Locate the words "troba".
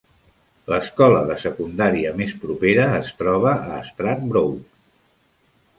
3.21-3.53